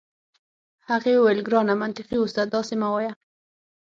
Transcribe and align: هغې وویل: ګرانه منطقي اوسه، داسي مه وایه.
هغې 0.89 1.13
وویل: 1.17 1.39
ګرانه 1.47 1.73
منطقي 1.81 2.15
اوسه، 2.19 2.41
داسي 2.53 2.75
مه 2.81 2.89
وایه. 2.93 3.11